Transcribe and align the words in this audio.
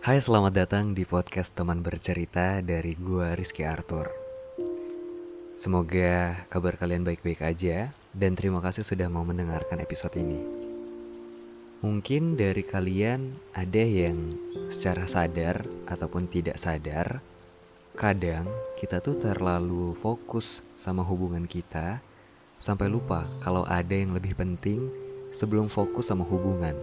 Hai 0.00 0.16
selamat 0.16 0.56
datang 0.56 0.96
di 0.96 1.04
podcast 1.04 1.52
teman 1.52 1.84
bercerita 1.84 2.64
dari 2.64 2.96
gua 2.96 3.36
Rizky 3.36 3.68
Arthur. 3.68 4.08
Semoga 5.52 6.40
kabar 6.48 6.80
kalian 6.80 7.04
baik-baik 7.04 7.44
aja 7.44 7.92
dan 8.16 8.32
terima 8.32 8.64
kasih 8.64 8.80
sudah 8.80 9.12
mau 9.12 9.28
mendengarkan 9.28 9.76
episode 9.76 10.16
ini. 10.16 10.40
Mungkin 11.84 12.40
dari 12.40 12.64
kalian 12.64 13.36
ada 13.52 13.84
yang 13.84 14.40
secara 14.72 15.04
sadar 15.04 15.68
ataupun 15.84 16.32
tidak 16.32 16.56
sadar 16.56 17.20
Kadang 17.92 18.48
kita 18.80 19.04
tuh 19.04 19.20
terlalu 19.20 19.92
fokus 20.00 20.64
sama 20.80 21.04
hubungan 21.04 21.44
kita 21.44 22.00
Sampai 22.56 22.88
lupa 22.88 23.28
kalau 23.44 23.68
ada 23.68 23.92
yang 23.92 24.16
lebih 24.16 24.32
penting 24.32 25.09
sebelum 25.30 25.70
fokus 25.70 26.10
sama 26.10 26.26
hubungan, 26.26 26.74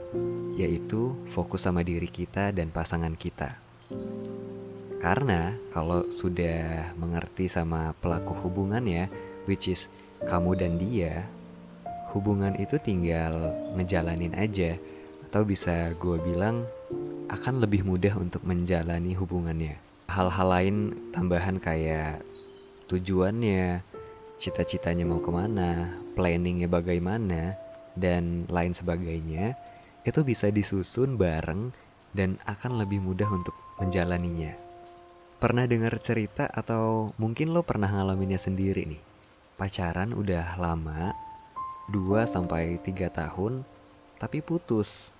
yaitu 0.55 1.13
fokus 1.31 1.67
sama 1.67 1.83
diri 1.83 2.07
kita 2.07 2.55
dan 2.55 2.71
pasangan 2.71 3.13
kita. 3.13 3.59
Karena 4.97 5.53
kalau 5.69 6.09
sudah 6.09 6.91
mengerti 6.97 7.45
sama 7.45 7.93
pelaku 8.01 8.33
hubungan 8.47 8.81
ya, 8.87 9.05
which 9.45 9.69
is 9.69 9.91
kamu 10.25 10.57
dan 10.57 10.81
dia, 10.81 11.29
hubungan 12.15 12.57
itu 12.57 12.81
tinggal 12.81 13.31
ngejalanin 13.77 14.33
aja 14.33 14.79
atau 15.27 15.45
bisa 15.45 15.93
gue 15.99 16.17
bilang 16.23 16.65
akan 17.27 17.61
lebih 17.61 17.83
mudah 17.83 18.15
untuk 18.17 18.41
menjalani 18.47 19.13
hubungannya. 19.13 19.77
Hal-hal 20.07 20.47
lain 20.47 20.75
tambahan 21.11 21.59
kayak 21.59 22.23
tujuannya, 22.87 23.83
cita-citanya 24.39 25.03
mau 25.03 25.19
ke 25.19 25.27
mana, 25.27 25.99
planningnya 26.15 26.71
bagaimana, 26.71 27.59
dan 27.97 28.45
lain 28.47 28.71
sebagainya 28.77 29.57
itu 30.07 30.23
bisa 30.23 30.47
disusun 30.47 31.19
bareng 31.19 31.75
dan 32.15 32.39
akan 32.47 32.79
lebih 32.79 33.03
mudah 33.03 33.27
untuk 33.27 33.53
menjalaninya. 33.81 34.55
Pernah 35.37 35.69
dengar 35.69 35.93
cerita 36.01 36.49
atau 36.49 37.13
mungkin 37.21 37.53
lo 37.53 37.61
pernah 37.61 37.91
ngalaminnya 37.91 38.41
sendiri 38.41 38.89
nih. 38.89 39.03
Pacaran 39.53 40.15
udah 40.15 40.57
lama, 40.57 41.13
2 41.93 42.25
sampai 42.25 42.81
3 42.81 43.09
tahun, 43.13 43.61
tapi 44.17 44.41
putus. 44.41 45.13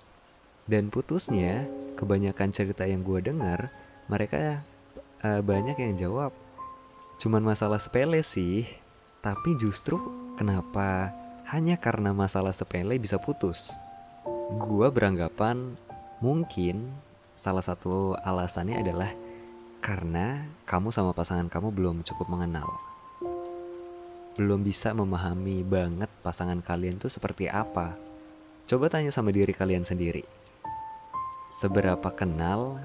Dan 0.66 0.90
putusnya, 0.90 1.70
kebanyakan 1.94 2.50
cerita 2.50 2.82
yang 2.82 3.06
gue 3.06 3.22
dengar, 3.22 3.70
mereka 4.10 4.66
uh, 5.22 5.40
banyak 5.40 5.78
yang 5.78 5.94
jawab, 5.94 6.34
cuman 7.22 7.44
masalah 7.44 7.78
sepele 7.78 8.20
sih. 8.26 8.66
Tapi 9.22 9.54
justru 9.58 9.98
kenapa 10.38 11.10
hanya 11.48 11.80
karena 11.80 12.12
masalah 12.12 12.52
sepele 12.52 13.00
bisa 13.00 13.16
putus. 13.16 13.80
Gua 14.60 14.92
beranggapan 14.92 15.80
mungkin 16.20 16.92
salah 17.32 17.64
satu 17.64 18.20
alasannya 18.20 18.76
adalah 18.76 19.08
karena 19.80 20.44
kamu 20.68 20.92
sama 20.92 21.16
pasangan 21.16 21.48
kamu 21.48 21.72
belum 21.72 21.96
cukup 22.04 22.28
mengenal. 22.28 22.68
Belum 24.36 24.60
bisa 24.60 24.92
memahami 24.92 25.64
banget 25.64 26.12
pasangan 26.20 26.60
kalian 26.60 27.00
tuh 27.00 27.08
seperti 27.08 27.48
apa. 27.48 27.96
Coba 28.68 28.92
tanya 28.92 29.08
sama 29.08 29.32
diri 29.32 29.56
kalian 29.56 29.88
sendiri. 29.88 30.28
Seberapa 31.48 32.12
kenal 32.12 32.76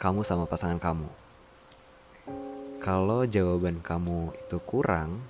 kamu 0.00 0.24
sama 0.24 0.48
pasangan 0.48 0.80
kamu? 0.80 1.08
Kalau 2.80 3.28
jawaban 3.28 3.84
kamu 3.84 4.32
itu 4.32 4.58
kurang, 4.64 5.20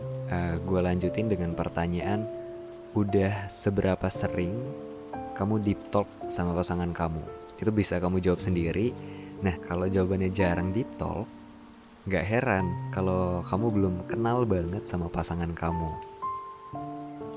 uh, 0.00 0.32
eh, 0.32 0.54
gue 0.60 0.80
lanjutin 0.80 1.30
dengan 1.30 1.52
pertanyaan 1.54 2.26
udah 2.96 3.48
seberapa 3.52 4.08
sering 4.08 4.56
kamu 5.36 5.60
deep 5.60 5.80
talk 5.92 6.08
sama 6.28 6.56
pasangan 6.56 6.90
kamu? 6.92 7.22
Itu 7.60 7.72
bisa 7.72 8.00
kamu 8.00 8.20
jawab 8.24 8.40
sendiri. 8.40 8.92
Nah 9.44 9.56
kalau 9.60 9.84
jawabannya 9.84 10.32
jarang 10.32 10.72
deep 10.72 10.88
talk 10.96 11.28
Gak 12.06 12.22
heran 12.22 12.94
kalau 12.94 13.42
kamu 13.42 13.66
belum 13.74 13.94
kenal 14.06 14.46
banget 14.46 14.86
sama 14.86 15.10
pasangan 15.10 15.50
kamu. 15.50 15.90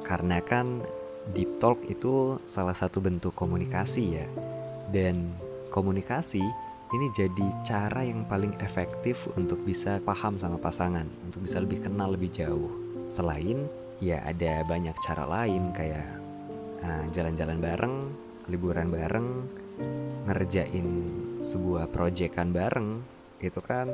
Karena 0.05 0.45
kan 0.45 0.85
deep 1.33 1.57
talk 1.57 1.81
itu 1.89 2.37
salah 2.45 2.77
satu 2.77 3.01
bentuk 3.01 3.33
komunikasi 3.33 4.21
ya. 4.21 4.29
Dan 4.93 5.33
komunikasi 5.73 6.45
ini 6.89 7.07
jadi 7.13 7.47
cara 7.61 8.01
yang 8.01 8.25
paling 8.25 8.57
efektif 8.65 9.29
untuk 9.37 9.61
bisa 9.61 10.01
paham 10.01 10.41
sama 10.41 10.57
pasangan, 10.57 11.05
untuk 11.21 11.45
bisa 11.45 11.61
lebih 11.61 11.85
kenal 11.85 12.17
lebih 12.17 12.33
jauh. 12.33 12.73
Selain 13.05 13.69
ya 14.01 14.25
ada 14.25 14.65
banyak 14.65 14.97
cara 15.05 15.27
lain 15.29 15.69
kayak 15.75 16.07
jalan 16.79 17.05
ah, 17.05 17.05
jalan-jalan 17.11 17.57
bareng, 17.59 17.95
liburan 18.49 18.87
bareng, 18.89 19.27
ngerjain 20.25 20.87
sebuah 21.43 21.91
proyekan 21.93 22.49
bareng, 22.49 23.03
itu 23.43 23.59
kan 23.61 23.91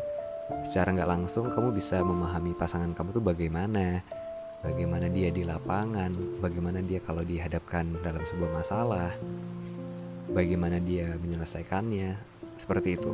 secara 0.61 0.94
nggak 0.94 1.09
langsung 1.09 1.50
kamu 1.50 1.73
bisa 1.73 2.00
memahami 2.05 2.53
pasangan 2.53 2.94
kamu 2.94 3.09
tuh 3.17 3.25
bagaimana, 3.25 4.05
bagaimana 4.61 5.09
dia 5.09 5.34
di 5.34 5.44
lapangan, 5.44 6.13
bagaimana 6.39 6.79
dia 6.79 7.01
kalau 7.01 7.25
dihadapkan 7.25 7.89
dalam 8.05 8.22
sebuah 8.22 8.53
masalah, 8.53 9.11
bagaimana 10.29 10.78
dia 10.78 11.17
menyelesaikannya, 11.17 12.34
seperti 12.55 12.99
itu. 12.99 13.11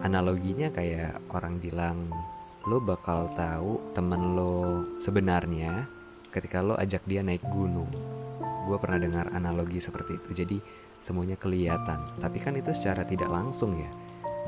Analoginya 0.00 0.72
kayak 0.72 1.20
orang 1.36 1.60
bilang 1.60 2.08
lo 2.68 2.80
bakal 2.80 3.32
tahu 3.32 3.92
temen 3.96 4.36
lo 4.36 4.84
sebenarnya 5.00 5.88
ketika 6.28 6.60
lo 6.64 6.76
ajak 6.76 7.04
dia 7.04 7.20
naik 7.20 7.44
gunung. 7.48 7.88
Gue 8.68 8.76
pernah 8.76 9.00
dengar 9.00 9.32
analogi 9.32 9.80
seperti 9.80 10.20
itu. 10.20 10.30
Jadi 10.44 10.56
semuanya 11.00 11.34
kelihatan. 11.40 12.00
Tapi 12.20 12.38
kan 12.38 12.54
itu 12.54 12.70
secara 12.76 13.02
tidak 13.02 13.28
langsung 13.32 13.76
ya. 13.76 13.90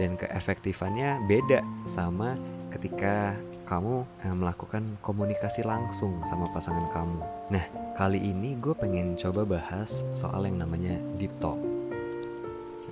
Dan 0.00 0.16
keefektifannya 0.16 1.24
beda 1.28 1.60
sama 1.84 2.32
ketika 2.72 3.36
kamu 3.68 4.04
eh, 4.24 4.36
melakukan 4.36 4.84
komunikasi 5.00 5.64
langsung 5.64 6.20
sama 6.28 6.48
pasangan 6.52 6.88
kamu. 6.92 7.20
Nah, 7.52 7.64
kali 7.96 8.20
ini 8.20 8.56
gue 8.56 8.76
pengen 8.76 9.16
coba 9.16 9.44
bahas 9.48 10.04
soal 10.12 10.44
yang 10.48 10.60
namanya 10.60 11.00
deep 11.16 11.32
talk. 11.40 11.60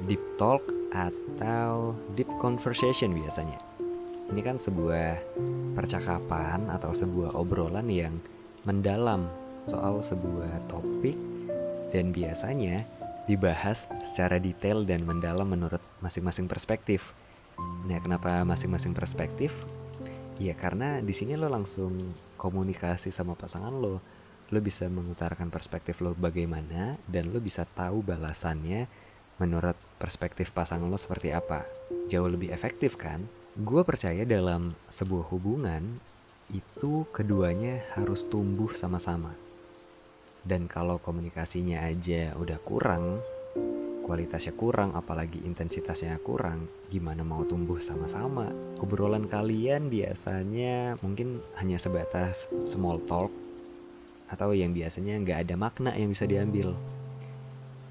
Deep 0.09 0.21
talk 0.41 0.80
atau 0.91 1.95
deep 2.15 2.29
conversation 2.43 3.15
biasanya. 3.15 3.59
Ini 4.31 4.41
kan 4.47 4.63
sebuah 4.63 5.19
percakapan 5.75 6.71
atau 6.71 6.95
sebuah 6.95 7.35
obrolan 7.35 7.91
yang 7.91 8.15
mendalam 8.63 9.27
soal 9.67 9.99
sebuah 9.99 10.71
topik 10.71 11.19
dan 11.91 12.15
biasanya 12.15 12.87
dibahas 13.27 13.91
secara 14.03 14.39
detail 14.39 14.87
dan 14.87 15.03
mendalam 15.07 15.47
menurut 15.47 15.83
masing-masing 16.03 16.47
perspektif. 16.47 17.15
Nah, 17.87 17.99
kenapa 17.99 18.43
masing-masing 18.47 18.95
perspektif? 18.95 19.67
Ya 20.41 20.57
karena 20.57 21.05
di 21.05 21.13
sini 21.13 21.37
lo 21.37 21.53
langsung 21.53 22.17
komunikasi 22.41 23.13
sama 23.13 23.37
pasangan 23.37 23.77
lo. 23.77 24.01
Lo 24.51 24.59
bisa 24.59 24.89
mengutarakan 24.89 25.53
perspektif 25.53 26.01
lo 26.01 26.17
bagaimana 26.17 26.97
dan 27.07 27.31
lo 27.31 27.39
bisa 27.39 27.69
tahu 27.69 28.03
balasannya 28.03 28.89
menurut 29.41 29.75
perspektif 29.97 30.53
pasangan 30.53 30.85
lo 30.85 31.01
seperti 31.01 31.33
apa? 31.33 31.65
Jauh 32.13 32.29
lebih 32.29 32.53
efektif 32.53 33.01
kan? 33.01 33.25
Gue 33.57 33.83
percaya 33.83 34.29
dalam 34.29 34.77
sebuah 34.87 35.33
hubungan 35.33 35.99
itu 36.53 37.09
keduanya 37.11 37.81
harus 37.97 38.29
tumbuh 38.29 38.69
sama-sama. 38.71 39.33
Dan 40.45 40.69
kalau 40.69 41.01
komunikasinya 41.01 41.89
aja 41.89 42.37
udah 42.37 42.61
kurang, 42.61 43.25
kualitasnya 44.05 44.53
kurang, 44.57 44.93
apalagi 44.93 45.41
intensitasnya 45.41 46.21
kurang, 46.21 46.69
gimana 46.93 47.25
mau 47.25 47.45
tumbuh 47.49 47.81
sama-sama? 47.81 48.53
Obrolan 48.81 49.25
kalian 49.25 49.89
biasanya 49.89 51.01
mungkin 51.01 51.41
hanya 51.61 51.81
sebatas 51.81 52.53
small 52.69 53.01
talk 53.09 53.33
atau 54.31 54.55
yang 54.55 54.71
biasanya 54.71 55.19
nggak 55.21 55.39
ada 55.49 55.55
makna 55.59 55.91
yang 55.99 56.15
bisa 56.15 56.23
diambil 56.23 56.79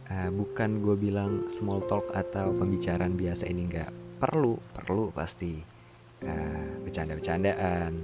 uh, 0.10 0.30
bukan 0.34 0.82
gue 0.82 0.96
bilang 0.98 1.46
small 1.48 1.82
talk 1.86 2.10
atau 2.12 2.52
pembicaraan 2.58 3.14
biasa 3.14 3.48
ini 3.48 3.70
nggak 3.70 4.20
perlu 4.20 4.58
perlu 4.74 5.14
pasti. 5.14 5.80
Uh, 6.20 6.84
bercanda-bercandaan 6.84 7.96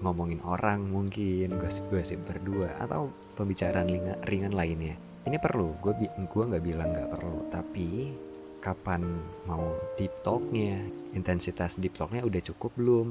ngomongin 0.00 0.40
orang 0.48 0.88
mungkin 0.88 1.60
gosip-gosip 1.60 2.24
berdua 2.24 2.72
atau 2.80 3.12
pembicaraan 3.36 3.84
ringan, 3.84 4.16
ringan 4.24 4.54
lainnya. 4.56 4.96
Ini 5.28 5.36
perlu 5.36 5.76
gue 5.84 5.92
gue 6.08 6.44
nggak 6.48 6.64
bilang 6.64 6.88
nggak 6.94 7.10
perlu. 7.12 7.52
Tapi 7.52 8.16
kapan 8.64 9.04
mau 9.44 9.76
deep 10.00 10.10
talknya 10.24 10.82
intensitas 11.12 11.76
deep 11.76 11.92
talknya 11.92 12.24
udah 12.24 12.40
cukup 12.40 12.72
belum? 12.80 13.08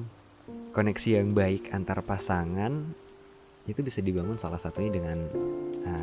Koneksi 0.73 1.21
yang 1.21 1.37
baik 1.37 1.75
antar 1.75 2.01
pasangan 2.01 2.95
itu 3.67 3.83
bisa 3.83 3.99
dibangun 3.99 4.39
salah 4.39 4.57
satunya 4.57 4.95
dengan 4.95 5.27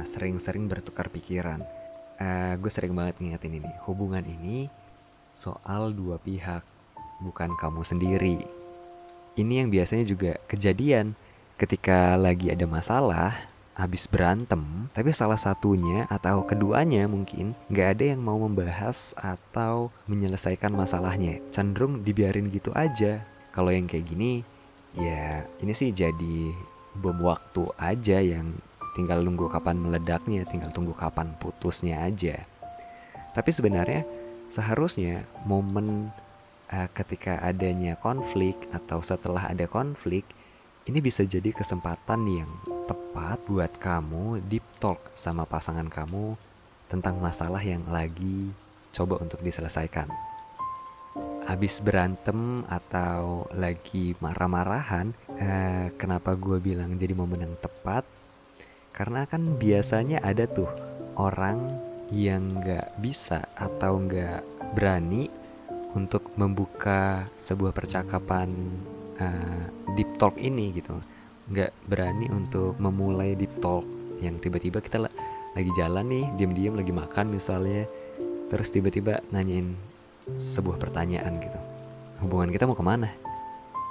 sering-sering 0.05 0.69
uh, 0.69 0.71
bertukar 0.71 1.09
pikiran 1.09 1.65
uh, 2.21 2.55
gue 2.59 2.71
sering 2.71 2.95
banget 2.95 3.19
ngingetin 3.23 3.63
ini 3.63 3.73
hubungan 3.89 4.23
ini 4.23 4.69
soal 5.35 5.91
dua 5.91 6.19
pihak 6.23 6.63
bukan 7.23 7.55
kamu 7.59 7.83
sendiri 7.83 8.43
ini 9.35 9.63
yang 9.63 9.69
biasanya 9.71 10.07
juga 10.07 10.39
kejadian 10.47 11.19
ketika 11.59 12.15
lagi 12.19 12.51
ada 12.51 12.67
masalah 12.67 13.35
habis 13.75 14.07
berantem, 14.07 14.87
tapi 14.95 15.11
salah 15.11 15.39
satunya 15.39 16.07
atau 16.07 16.47
keduanya 16.47 17.11
mungkin 17.11 17.59
nggak 17.67 17.89
ada 17.99 18.05
yang 18.15 18.23
mau 18.23 18.39
membahas 18.39 19.13
atau 19.19 19.91
menyelesaikan 20.07 20.71
masalahnya. 20.71 21.43
Cenderung 21.51 22.07
dibiarin 22.07 22.47
gitu 22.55 22.71
aja. 22.79 23.27
Kalau 23.51 23.75
yang 23.75 23.91
kayak 23.91 24.07
gini, 24.07 24.47
ya 24.95 25.43
ini 25.59 25.75
sih 25.75 25.91
jadi 25.91 26.55
bom 26.95 27.19
waktu 27.19 27.67
aja 27.75 28.23
yang 28.23 28.55
tinggal 28.95 29.21
nunggu 29.21 29.51
kapan 29.51 29.77
meledaknya, 29.83 30.47
tinggal 30.47 30.71
tunggu 30.71 30.95
kapan 30.95 31.35
putusnya 31.37 32.07
aja. 32.07 32.41
Tapi 33.35 33.51
sebenarnya 33.51 34.07
seharusnya 34.47 35.27
momen 35.43 36.15
uh, 36.71 36.89
ketika 36.95 37.43
adanya 37.43 37.99
konflik 37.99 38.55
atau 38.71 39.03
setelah 39.03 39.51
ada 39.51 39.67
konflik 39.67 40.23
ini 40.85 41.01
bisa 41.01 41.25
jadi 41.25 41.51
kesempatan 41.51 42.21
yang 42.29 42.51
tepat 42.85 43.41
buat 43.49 43.73
kamu 43.81 44.45
deep 44.47 44.65
talk 44.79 45.01
sama 45.17 45.49
pasangan 45.49 45.89
kamu 45.89 46.37
tentang 46.93 47.17
masalah 47.19 47.61
yang 47.65 47.83
lagi 47.89 48.53
coba 48.93 49.19
untuk 49.19 49.41
diselesaikan. 49.41 50.07
Habis 51.45 51.85
berantem 51.85 52.65
atau 52.69 53.45
lagi 53.53 54.17
marah-marahan, 54.21 55.13
eh, 55.37 55.93
kenapa 56.01 56.33
gue 56.37 56.57
bilang 56.57 56.97
jadi 56.97 57.13
momen 57.13 57.45
yang 57.45 57.57
tepat? 57.61 58.05
Karena 58.95 59.27
kan 59.27 59.59
biasanya 59.59 60.23
ada 60.23 60.47
tuh 60.47 60.71
orang 61.19 61.67
yang 62.15 62.63
gak 62.63 62.95
bisa 63.03 63.43
atau 63.59 63.99
gak 64.07 64.47
berani 64.79 65.27
untuk 65.95 66.35
membuka 66.39 67.27
sebuah 67.39 67.75
percakapan 67.75 68.51
uh, 69.19 69.65
deep 69.95 70.15
talk 70.19 70.39
ini 70.43 70.75
gitu. 70.75 70.99
Nggak 71.51 71.73
berani 71.87 72.27
untuk 72.33 72.75
memulai 72.83 73.39
deep 73.39 73.63
talk 73.63 73.87
yang 74.19 74.39
tiba-tiba 74.43 74.83
kita 74.83 75.07
lagi 75.55 75.71
jalan 75.79 76.07
nih 76.11 76.27
diam-diam 76.35 76.75
lagi 76.75 76.91
makan 76.91 77.31
misalnya 77.31 77.87
terus 78.51 78.75
tiba-tiba 78.75 79.23
nanyain 79.31 79.79
sebuah 80.35 80.83
pertanyaan 80.83 81.39
gitu. 81.39 81.61
Hubungan 82.25 82.51
kita 82.51 82.67
mau 82.67 82.75
ke 82.75 82.85
mana? 82.85 83.11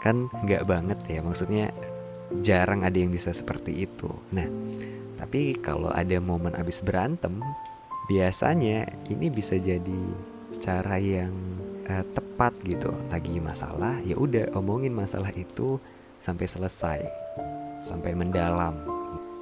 Kan 0.03 0.27
nggak 0.44 0.67
banget 0.67 1.00
ya 1.07 1.23
maksudnya 1.23 1.71
jarang 2.42 2.86
ada 2.86 2.96
yang 2.96 3.12
bisa 3.12 3.34
seperti 3.34 3.88
itu. 3.88 4.10
Nah 4.31 4.48
tapi 5.20 5.56
kalau 5.58 5.90
ada 5.90 6.20
momen 6.20 6.54
abis 6.58 6.84
berantem 6.84 7.40
biasanya 8.12 8.92
ini 9.08 9.31
bisa 9.31 9.56
jadi 9.56 10.04
cara 10.60 11.00
yang 11.00 11.31
uh, 11.88 12.04
tepat 12.14 12.54
gitu. 12.68 12.92
Lagi 13.08 13.40
masalah 13.40 14.00
ya 14.04 14.20
udah 14.20 14.52
omongin 14.56 14.92
masalah 14.92 15.31
itu 15.36 15.80
sampai 16.20 16.48
selesai 16.48 17.00
sampai 17.84 18.16
mendalam. 18.16 18.75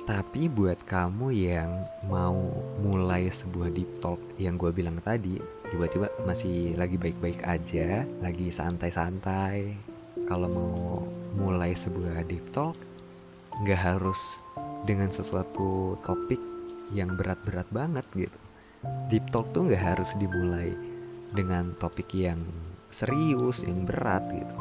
Tapi 0.01 0.49
buat 0.49 0.81
kamu 0.89 1.29
yang 1.29 1.85
mau 2.09 2.35
mulai 2.81 3.29
sebuah 3.29 3.69
deep 3.69 4.01
talk 4.01 4.19
yang 4.41 4.57
gue 4.57 4.73
bilang 4.73 4.97
tadi 4.97 5.37
tiba-tiba 5.71 6.11
masih 6.27 6.75
lagi 6.75 6.99
baik-baik 6.99 7.47
aja 7.47 8.03
lagi 8.19 8.51
santai-santai 8.51 9.77
kalau 10.27 10.51
mau 10.51 11.05
mulai 11.35 11.75
sebuah 11.75 12.27
deep 12.27 12.51
talk 12.51 12.75
nggak 13.61 13.81
harus 13.81 14.39
dengan 14.87 15.11
sesuatu 15.11 15.99
topik 16.01 16.39
yang 16.91 17.15
berat-berat 17.15 17.67
banget 17.71 18.03
gitu 18.15 18.39
deep 19.07 19.25
talk 19.29 19.47
tuh 19.53 19.69
nggak 19.69 19.95
harus 19.95 20.17
dimulai 20.17 20.73
dengan 21.31 21.71
topik 21.79 22.11
yang 22.11 22.41
serius, 22.91 23.63
yang 23.63 23.87
berat 23.87 24.21
gitu. 24.35 24.57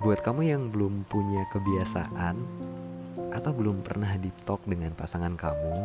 Buat 0.00 0.24
kamu 0.24 0.42
yang 0.48 0.62
belum 0.72 1.04
punya 1.06 1.44
kebiasaan 1.52 2.36
atau 3.36 3.52
belum 3.52 3.84
pernah 3.84 4.16
di 4.16 4.32
talk 4.48 4.64
dengan 4.64 4.96
pasangan 4.96 5.36
kamu, 5.36 5.76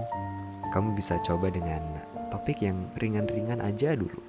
kamu 0.71 0.89
bisa 0.95 1.19
coba 1.19 1.51
dengan 1.51 1.83
topik 2.31 2.63
yang 2.63 2.87
ringan-ringan 2.95 3.59
aja 3.59 3.93
dulu. 3.93 4.21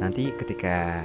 Nanti 0.00 0.32
ketika 0.32 1.04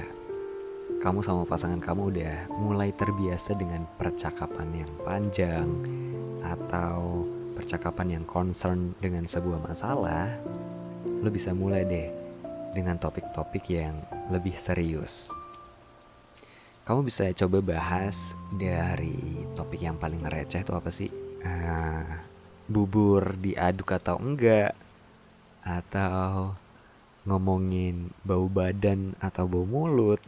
kamu 1.02 1.18
sama 1.18 1.42
pasangan 1.42 1.82
kamu 1.82 2.14
udah 2.14 2.36
mulai 2.62 2.94
terbiasa 2.94 3.58
dengan 3.58 3.82
percakapan 3.98 4.86
yang 4.86 4.92
panjang 5.02 5.66
atau 6.46 7.26
percakapan 7.58 8.22
yang 8.22 8.24
concern 8.24 8.94
dengan 9.02 9.26
sebuah 9.26 9.66
masalah, 9.66 10.30
lo 11.02 11.26
bisa 11.26 11.50
mulai 11.58 11.82
deh 11.82 12.06
dengan 12.70 13.02
topik-topik 13.02 13.66
yang 13.66 13.98
lebih 14.30 14.54
serius. 14.54 15.34
Kamu 16.86 17.02
bisa 17.02 17.26
coba 17.34 17.58
bahas 17.58 18.38
dari 18.54 19.42
topik 19.58 19.82
yang 19.82 19.98
paling 19.98 20.22
receh 20.22 20.62
itu 20.62 20.70
apa 20.70 20.90
sih? 20.94 21.10
Uh, 21.42 22.06
bubur 22.70 23.34
diaduk 23.42 23.90
atau 23.90 24.22
enggak? 24.22 24.70
Atau 25.66 26.54
ngomongin 27.26 28.14
bau 28.22 28.46
badan 28.46 29.18
atau 29.18 29.50
bau 29.50 29.66
mulut? 29.66 30.22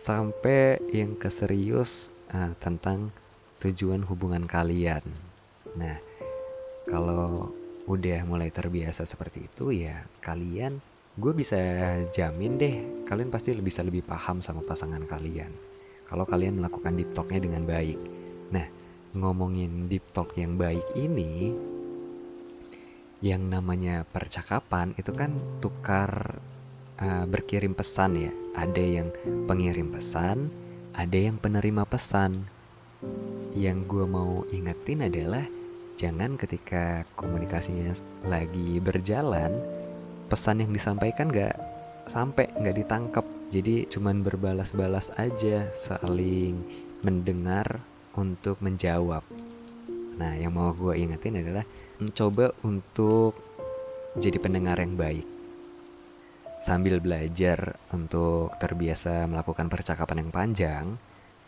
Sampai 0.00 0.80
yang 0.96 1.20
keserius 1.20 2.08
uh, 2.32 2.56
tentang 2.56 3.12
tujuan 3.60 4.00
hubungan 4.08 4.48
kalian. 4.48 5.04
Nah, 5.76 6.00
kalau 6.88 7.52
udah 7.84 8.22
mulai 8.24 8.48
terbiasa 8.48 9.02
seperti 9.02 9.50
itu 9.50 9.74
ya 9.74 10.06
kalian 10.22 10.78
gue 11.18 11.32
bisa 11.34 11.58
jamin 12.14 12.54
deh 12.54 12.76
kalian 13.02 13.34
pasti 13.34 13.50
bisa 13.58 13.82
lebih 13.82 14.06
paham 14.06 14.38
sama 14.38 14.62
pasangan 14.62 15.02
kalian 15.10 15.50
kalau 16.06 16.22
kalian 16.22 16.62
melakukan 16.62 16.94
deep 16.94 17.10
talknya 17.10 17.42
dengan 17.42 17.66
baik 17.66 17.98
nah 18.54 18.62
ngomongin 19.10 19.90
deep 19.90 20.06
talk 20.14 20.30
yang 20.38 20.54
baik 20.54 20.86
ini 20.94 21.50
yang 23.20 23.50
namanya 23.50 24.06
percakapan 24.06 24.94
itu 24.94 25.10
kan 25.10 25.34
tukar 25.58 26.38
uh, 27.00 27.24
berkirim 27.26 27.74
pesan 27.74 28.16
ya. 28.16 28.32
Ada 28.54 28.84
yang 29.02 29.08
pengirim 29.48 29.90
pesan 29.90 30.52
ada 30.94 31.16
yang 31.18 31.38
penerima 31.38 31.86
pesan. 31.86 32.44
Yang 33.56 33.78
gue 33.88 34.04
mau 34.06 34.44
ingetin 34.52 35.06
adalah 35.06 35.42
jangan 35.96 36.36
ketika 36.36 37.08
komunikasinya 37.16 37.92
lagi 38.24 38.78
berjalan 38.80 39.52
pesan 40.30 40.64
yang 40.64 40.70
disampaikan 40.70 41.28
gak 41.28 41.58
sampai 42.06 42.48
nggak 42.56 42.76
ditangkap 42.80 43.26
jadi 43.52 43.84
cuman 43.90 44.24
berbalas-balas 44.24 45.12
aja 45.18 45.68
saling 45.74 46.58
mendengar 47.02 47.82
untuk 48.14 48.58
menjawab. 48.62 49.22
Nah 50.18 50.36
yang 50.36 50.54
mau 50.54 50.74
gue 50.74 51.00
ingetin 51.00 51.40
adalah 51.40 51.64
mencoba 51.96 52.52
untuk 52.66 53.34
jadi 54.18 54.36
pendengar 54.42 54.78
yang 54.82 54.98
baik 54.98 55.39
sambil 56.60 57.00
belajar 57.00 57.80
untuk 57.90 58.52
terbiasa 58.60 59.24
melakukan 59.26 59.72
percakapan 59.72 60.28
yang 60.28 60.30
panjang 60.30 60.84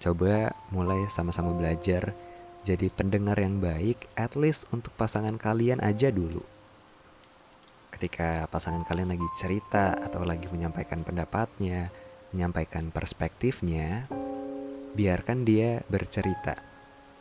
coba 0.00 0.56
mulai 0.72 1.06
sama-sama 1.06 1.52
belajar 1.52 2.16
jadi 2.64 2.88
pendengar 2.90 3.38
yang 3.38 3.60
baik 3.60 4.08
at 4.18 4.34
least 4.34 4.66
untuk 4.72 4.90
pasangan 4.96 5.36
kalian 5.38 5.78
aja 5.84 6.08
dulu 6.08 6.42
ketika 8.02 8.50
pasangan 8.50 8.82
kalian 8.82 9.14
lagi 9.14 9.28
cerita 9.30 9.94
atau 9.94 10.26
lagi 10.26 10.50
menyampaikan 10.50 11.06
pendapatnya, 11.06 11.86
menyampaikan 12.34 12.90
perspektifnya, 12.90 14.10
biarkan 14.98 15.46
dia 15.46 15.86
bercerita. 15.86 16.58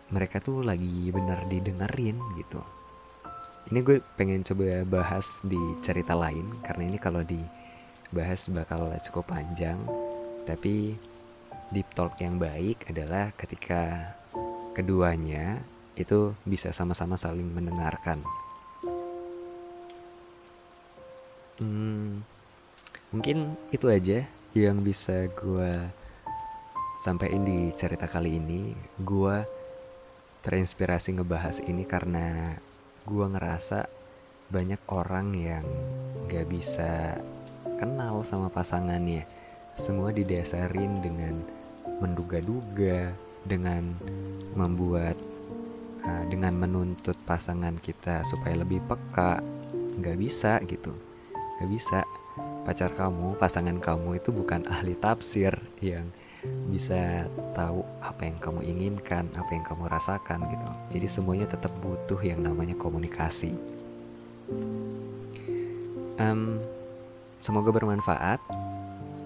Mereka 0.10 0.42
tuh 0.42 0.66
lagi 0.66 1.14
bener 1.14 1.46
didengerin 1.46 2.18
gitu. 2.34 2.66
Ini 3.70 3.80
gue 3.86 4.02
pengen 4.18 4.42
coba 4.42 4.82
bahas 4.90 5.46
di 5.46 5.62
cerita 5.86 6.18
lain 6.18 6.50
karena 6.66 6.84
ini 6.90 6.98
kalau 6.98 7.22
dibahas 8.12 8.52
bakal 8.52 8.92
cukup 9.00 9.32
panjang. 9.32 9.80
Tapi 10.44 11.00
deep 11.72 11.88
talk 11.96 12.20
yang 12.20 12.36
baik 12.38 12.92
adalah 12.92 13.32
ketika 13.34 14.14
keduanya 14.76 15.64
itu 15.96 16.36
bisa 16.44 16.76
sama-sama 16.76 17.16
saling 17.16 17.48
mendengarkan 17.48 18.24
Hmm, 21.62 22.26
mungkin 23.14 23.54
itu 23.70 23.86
aja 23.86 24.26
yang 24.58 24.82
bisa 24.82 25.30
gue 25.30 25.78
sampaikan 26.98 27.46
di 27.46 27.70
cerita 27.70 28.10
kali 28.10 28.42
ini. 28.42 28.74
Gue 28.98 29.46
terinspirasi 30.42 31.22
ngebahas 31.22 31.62
ini 31.62 31.86
karena 31.86 32.58
gue 33.06 33.26
ngerasa 33.30 33.86
banyak 34.50 34.82
orang 34.90 35.38
yang 35.38 35.66
gak 36.34 36.50
bisa 36.50 37.22
kenal 37.82 38.22
sama 38.22 38.54
pasangannya. 38.54 39.26
Semua 39.74 40.14
didasarin 40.14 41.02
dengan 41.02 41.42
menduga-duga, 41.98 43.10
dengan 43.42 43.98
membuat 44.54 45.18
uh, 46.06 46.24
dengan 46.30 46.54
menuntut 46.54 47.18
pasangan 47.26 47.74
kita 47.82 48.22
supaya 48.22 48.62
lebih 48.62 48.86
peka, 48.86 49.42
nggak 49.98 50.18
bisa 50.22 50.62
gitu 50.70 50.94
Gak 51.62 51.70
bisa 51.70 52.02
pacar 52.66 52.90
kamu, 52.98 53.38
pasangan 53.38 53.78
kamu 53.78 54.18
itu 54.18 54.34
bukan 54.34 54.66
ahli 54.66 54.98
tafsir 54.98 55.54
yang 55.78 56.10
bisa 56.74 57.30
tahu 57.54 57.86
apa 58.02 58.26
yang 58.26 58.42
kamu 58.42 58.66
inginkan, 58.66 59.30
apa 59.38 59.54
yang 59.54 59.62
kamu 59.62 59.86
rasakan 59.86 60.42
gitu. 60.50 60.66
Jadi 60.98 61.06
semuanya 61.06 61.46
tetap 61.46 61.70
butuh 61.78 62.18
yang 62.26 62.42
namanya 62.42 62.74
komunikasi. 62.74 63.54
Um, 66.18 66.58
semoga 67.42 67.74
bermanfaat. 67.74 68.38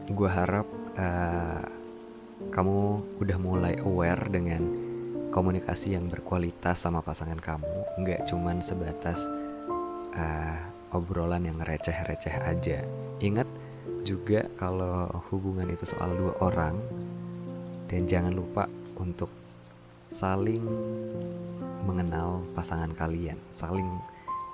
Gue 0.07 0.31
harap 0.31 0.63
uh, 0.95 1.61
kamu 2.47 3.03
udah 3.19 3.37
mulai 3.43 3.75
aware 3.83 4.31
dengan 4.31 4.63
komunikasi 5.35 5.99
yang 5.99 6.07
berkualitas 6.07 6.79
sama 6.79 7.03
pasangan 7.03 7.35
kamu, 7.35 7.75
nggak 7.99 8.23
cuman 8.23 8.63
sebatas 8.63 9.27
uh, 10.15 10.59
obrolan 10.95 11.43
yang 11.43 11.59
receh-receh 11.59 12.39
aja. 12.47 12.87
Ingat 13.19 13.51
juga 14.07 14.47
kalau 14.55 15.11
hubungan 15.27 15.67
itu 15.67 15.83
soal 15.83 16.15
dua 16.15 16.39
orang 16.39 16.79
dan 17.91 18.07
jangan 18.07 18.31
lupa 18.31 18.71
untuk 18.95 19.27
saling 20.07 20.63
mengenal 21.83 22.47
pasangan 22.55 22.95
kalian, 22.95 23.35
saling 23.51 23.89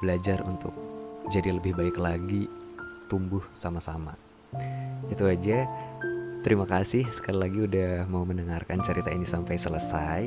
belajar 0.01 0.41
untuk 0.49 0.73
jadi 1.29 1.53
lebih 1.53 1.77
baik 1.77 2.01
lagi, 2.01 2.49
tumbuh 3.11 3.43
sama-sama. 3.51 4.15
Itu 5.11 5.27
aja. 5.27 5.67
Terima 6.41 6.63
kasih 6.63 7.03
sekali 7.11 7.37
lagi 7.43 7.59
udah 7.67 8.07
mau 8.07 8.23
mendengarkan 8.23 8.79
cerita 8.79 9.11
ini 9.11 9.27
sampai 9.27 9.59
selesai. 9.59 10.23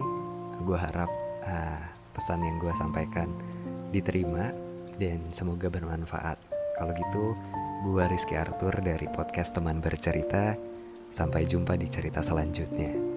Gue 0.60 0.76
harap 0.76 1.08
uh, 1.48 1.82
pesan 2.12 2.44
yang 2.44 2.60
gue 2.60 2.70
sampaikan 2.76 3.32
diterima 3.88 4.52
dan 5.00 5.24
semoga 5.32 5.72
bermanfaat. 5.72 6.38
Kalau 6.76 6.92
gitu, 6.92 7.34
gue 7.88 8.04
Rizky 8.06 8.36
Arthur 8.36 8.78
dari 8.84 9.08
podcast 9.08 9.56
Teman 9.56 9.80
Bercerita. 9.80 10.54
Sampai 11.08 11.46
jumpa 11.46 11.78
di 11.78 11.86
cerita 11.86 12.22
selanjutnya. 12.22 13.13